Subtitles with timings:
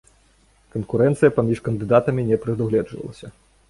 [0.75, 3.37] Канкурэнцыя паміж кандыдатамі не прадугледжвалася.